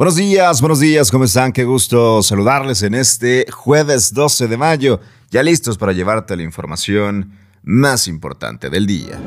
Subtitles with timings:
[0.00, 1.52] Buenos días, buenos días, ¿cómo están?
[1.52, 4.98] Qué gusto saludarles en este jueves 12 de mayo,
[5.30, 7.32] ya listos para llevarte la información
[7.64, 9.20] más importante del día.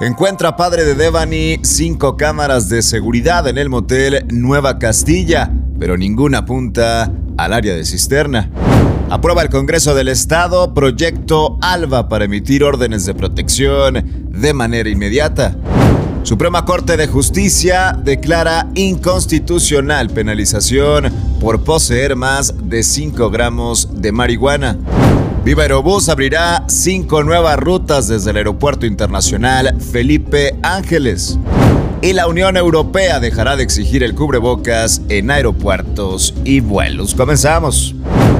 [0.00, 6.38] Encuentra padre de Devani cinco cámaras de seguridad en el motel Nueva Castilla, pero ninguna
[6.38, 8.50] apunta al área de cisterna.
[9.10, 15.54] Aprueba el Congreso del Estado proyecto ALBA para emitir órdenes de protección de manera inmediata.
[16.28, 21.10] Suprema Corte de Justicia declara inconstitucional penalización
[21.40, 24.76] por poseer más de 5 gramos de marihuana.
[25.42, 31.38] Viva Aerobús abrirá cinco nuevas rutas desde el Aeropuerto Internacional Felipe Ángeles.
[32.02, 37.14] Y la Unión Europea dejará de exigir el cubrebocas en aeropuertos y vuelos.
[37.14, 37.94] Comenzamos.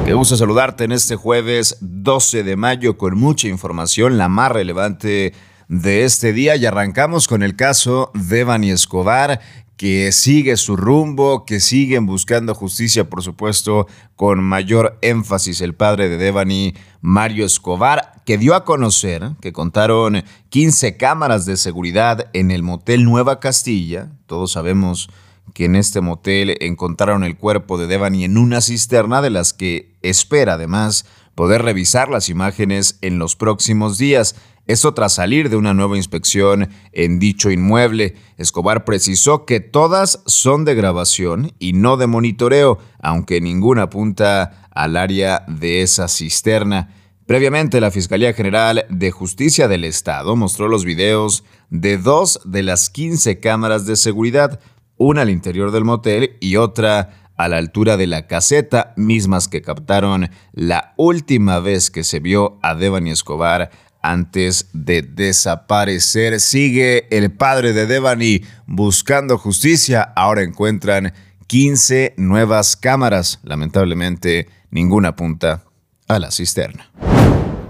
[0.04, 5.32] Qué gusto saludarte en este jueves 12 de mayo con mucha información, la más relevante
[5.68, 9.40] de este día y arrancamos con el caso de Bani Escobar,
[9.76, 16.08] que sigue su rumbo, que siguen buscando justicia, por supuesto, con mayor énfasis el padre
[16.08, 22.50] de Devani, Mario Escobar, que dio a conocer que contaron 15 cámaras de seguridad en
[22.50, 24.10] el motel Nueva Castilla.
[24.26, 25.10] Todos sabemos
[25.54, 29.96] que en este motel encontraron el cuerpo de Devani en una cisterna de las que
[30.02, 34.34] espera además poder revisar las imágenes en los próximos días.
[34.68, 38.16] Esto tras salir de una nueva inspección en dicho inmueble.
[38.36, 44.98] Escobar precisó que todas son de grabación y no de monitoreo, aunque ninguna apunta al
[44.98, 46.94] área de esa cisterna.
[47.24, 52.90] Previamente, la Fiscalía General de Justicia del Estado mostró los videos de dos de las
[52.90, 54.60] 15 cámaras de seguridad,
[54.98, 59.62] una al interior del motel y otra a la altura de la caseta, mismas que
[59.62, 63.70] captaron la última vez que se vio a Devani Escobar
[64.02, 66.40] antes de desaparecer.
[66.40, 70.02] Sigue el padre de Devani buscando justicia.
[70.16, 71.12] Ahora encuentran
[71.46, 73.40] 15 nuevas cámaras.
[73.42, 75.64] Lamentablemente, ninguna apunta
[76.06, 76.90] a la cisterna.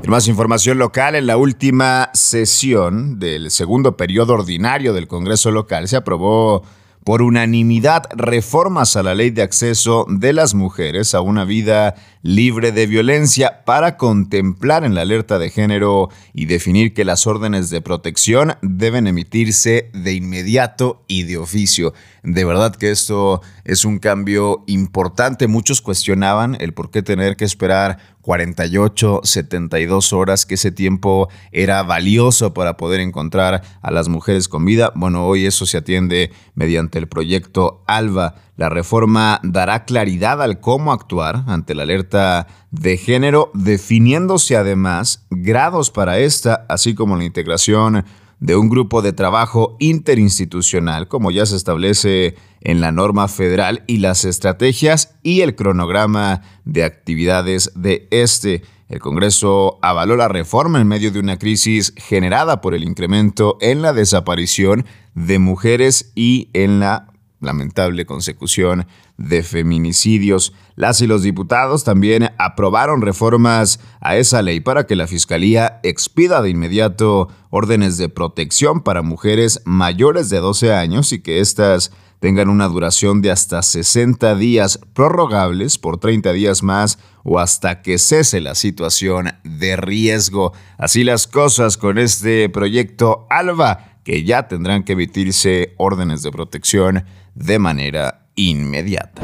[0.09, 5.97] Más información local, en la última sesión del segundo periodo ordinario del Congreso local se
[5.97, 6.63] aprobó
[7.05, 11.95] por unanimidad reformas a la ley de acceso de las mujeres a una vida
[12.29, 17.71] libre de violencia para contemplar en la alerta de género y definir que las órdenes
[17.71, 21.95] de protección deben emitirse de inmediato y de oficio.
[22.23, 25.49] De verdad que esto es un cambio importante.
[25.49, 31.83] Muchos cuestionaban el por qué tener que esperar 48, 72 horas, que ese tiempo era
[31.83, 34.93] valioso para poder encontrar a las mujeres con vida.
[34.95, 38.35] Bueno, hoy eso se atiende mediante el proyecto ALBA.
[38.59, 45.93] La reforma dará claridad al cómo actuar ante la alerta de género, definiéndose además grados
[45.93, 48.05] para esta, así como la integración
[48.41, 53.99] de un grupo de trabajo interinstitucional, como ya se establece en la norma federal, y
[53.99, 58.65] las estrategias y el cronograma de actividades de este.
[58.89, 63.83] El Congreso avaló la reforma en medio de una crisis generada por el incremento en
[63.83, 67.07] la desaparición de mujeres y en la
[67.41, 70.53] lamentable consecución de feminicidios.
[70.77, 76.43] Las y los diputados también aprobaron reformas a esa ley para que la Fiscalía expida
[76.43, 81.91] de inmediato órdenes de protección para mujeres mayores de 12 años y que éstas
[82.21, 87.99] tengan una duración de hasta 60 días prorrogables por 30 días más o hasta que
[87.99, 90.53] cese la situación de riesgo.
[90.79, 97.05] Así las cosas con este proyecto ALBA, que ya tendrán que emitirse órdenes de protección
[97.35, 99.21] de manera inmediata.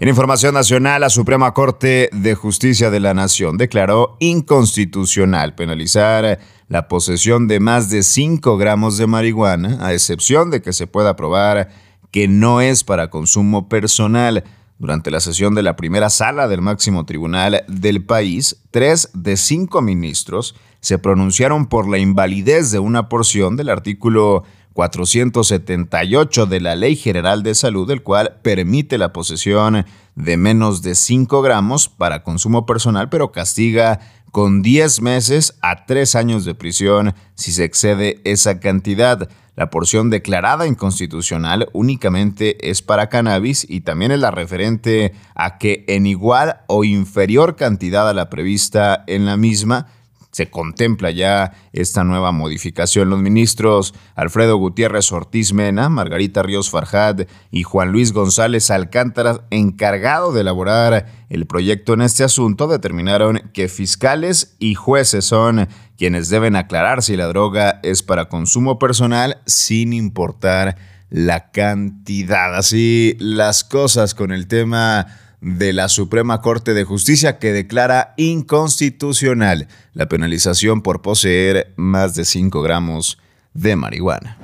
[0.00, 6.88] En información nacional, la Suprema Corte de Justicia de la Nación declaró inconstitucional penalizar la
[6.88, 11.68] posesión de más de 5 gramos de marihuana, a excepción de que se pueda probar
[12.10, 14.42] que no es para consumo personal.
[14.80, 19.80] Durante la sesión de la primera sala del máximo tribunal del país, tres de cinco
[19.80, 26.96] ministros se pronunciaron por la invalidez de una porción del artículo 478 de la Ley
[26.96, 29.86] General de Salud, el cual permite la posesión
[30.16, 34.00] de menos de 5 gramos para consumo personal, pero castiga
[34.32, 39.28] con 10 meses a 3 años de prisión si se excede esa cantidad.
[39.54, 45.84] La porción declarada inconstitucional únicamente es para cannabis y también es la referente a que
[45.86, 49.86] en igual o inferior cantidad a la prevista en la misma
[50.32, 53.10] se contempla ya esta nueva modificación.
[53.10, 60.32] Los ministros Alfredo Gutiérrez Ortiz Mena, Margarita Ríos Farjad y Juan Luis González Alcántara, encargado
[60.32, 65.68] de elaborar el proyecto en este asunto, determinaron que fiscales y jueces son
[65.98, 70.76] quienes deben aclarar si la droga es para consumo personal sin importar
[71.10, 72.56] la cantidad.
[72.56, 75.06] Así las cosas con el tema
[75.42, 82.24] de la Suprema Corte de Justicia que declara inconstitucional la penalización por poseer más de
[82.24, 83.18] 5 gramos
[83.52, 84.38] de marihuana.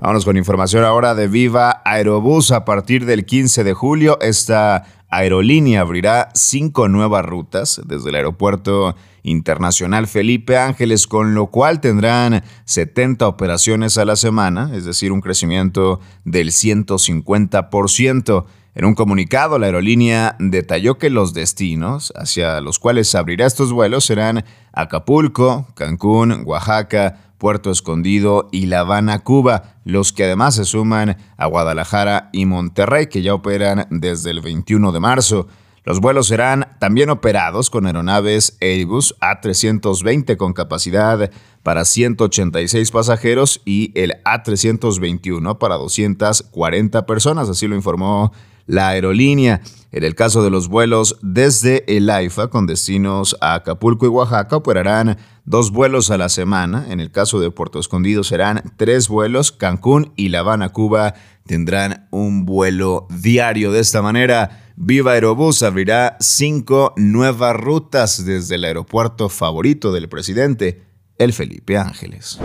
[0.00, 2.52] Vámonos con información ahora de Viva Aerobús.
[2.52, 8.96] A partir del 15 de julio, esta aerolínea abrirá cinco nuevas rutas desde el aeropuerto
[9.22, 15.22] internacional Felipe Ángeles, con lo cual tendrán 70 operaciones a la semana, es decir, un
[15.22, 18.44] crecimiento del 150%.
[18.76, 24.04] En un comunicado, la aerolínea detalló que los destinos hacia los cuales abrirá estos vuelos
[24.04, 31.18] serán Acapulco, Cancún, Oaxaca, Puerto Escondido y La Habana, Cuba, los que además se suman
[31.36, 35.46] a Guadalajara y Monterrey, que ya operan desde el 21 de marzo.
[35.84, 41.30] Los vuelos serán también operados con aeronaves Airbus A320 con capacidad
[41.62, 48.32] para 186 pasajeros y el A321 para 240 personas, así lo informó
[48.66, 49.60] la aerolínea.
[49.92, 54.56] En el caso de los vuelos desde el AIFA con destinos a Acapulco y Oaxaca
[54.56, 56.86] operarán dos vuelos a la semana.
[56.88, 59.52] En el caso de Puerto Escondido serán tres vuelos.
[59.52, 61.14] Cancún y La Habana, Cuba
[61.46, 63.70] tendrán un vuelo diario.
[63.70, 70.82] De esta manera, Viva Aerobús abrirá cinco nuevas rutas desde el aeropuerto favorito del presidente
[71.18, 72.38] el Felipe Ángeles.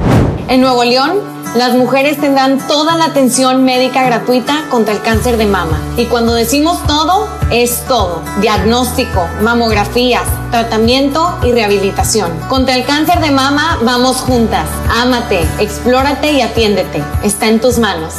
[0.48, 1.20] En Nuevo León,
[1.56, 5.80] las mujeres tendrán toda la atención médica gratuita contra el cáncer de mama.
[5.98, 8.22] Y cuando decimos todo, es todo.
[8.42, 12.32] Diagnóstico, mamografías, tratamiento y rehabilitación.
[12.50, 14.68] Contra el cáncer de mama, vamos juntas.
[14.90, 17.04] Ámate, explórate y atiéndete.
[17.24, 18.14] Está en tus manos.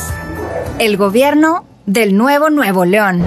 [0.79, 3.25] El gobierno del nuevo Nuevo León.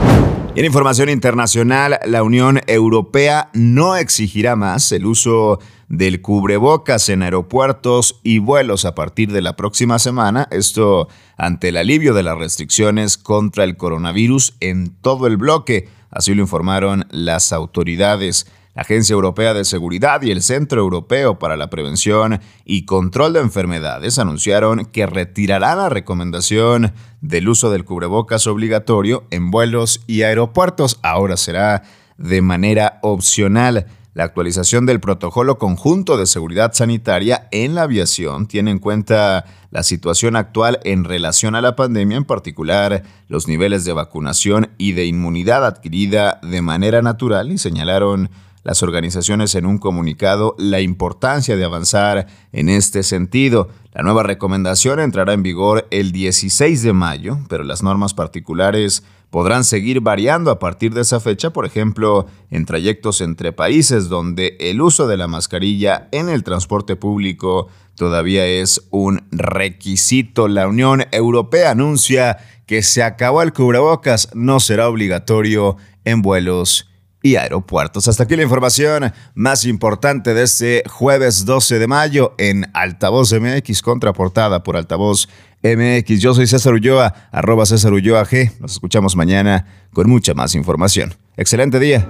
[0.56, 5.60] En información internacional, la Unión Europea no exigirá más el uso
[5.90, 11.08] del cubrebocas en aeropuertos y vuelos a partir de la próxima semana, esto
[11.38, 16.42] ante el alivio de las restricciones contra el coronavirus en todo el bloque, así lo
[16.42, 18.46] informaron las autoridades.
[18.76, 23.40] La Agencia Europea de Seguridad y el Centro Europeo para la Prevención y Control de
[23.40, 26.92] Enfermedades anunciaron que retirarán la recomendación
[27.22, 31.00] del uso del cubrebocas obligatorio en vuelos y aeropuertos.
[31.04, 31.84] Ahora será
[32.18, 33.86] de manera opcional.
[34.16, 39.84] La actualización del protocolo conjunto de seguridad sanitaria en la aviación tiene en cuenta la
[39.84, 45.06] situación actual en relación a la pandemia, en particular los niveles de vacunación y de
[45.06, 48.30] inmunidad adquirida de manera natural y señalaron
[48.64, 53.70] las organizaciones en un comunicado la importancia de avanzar en este sentido.
[53.94, 59.64] La nueva recomendación entrará en vigor el 16 de mayo, pero las normas particulares podrán
[59.64, 64.80] seguir variando a partir de esa fecha, por ejemplo, en trayectos entre países donde el
[64.80, 70.48] uso de la mascarilla en el transporte público todavía es un requisito.
[70.48, 72.38] La Unión Europea anuncia
[72.68, 76.93] que se acabó el cubrebocas, no será obligatorio en vuelos
[77.24, 78.08] y aeropuertos.
[78.08, 83.82] Hasta aquí la información más importante de este jueves 12 de mayo en Altavoz MX,
[83.82, 85.28] contraportada por Altavoz
[85.64, 86.20] MX.
[86.20, 88.52] Yo soy César Ulloa, arroba César Ulloa G.
[88.60, 91.16] Nos escuchamos mañana con mucha más información.
[91.38, 92.08] Excelente día.